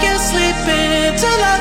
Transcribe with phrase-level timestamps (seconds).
[0.00, 1.51] can't sleep until I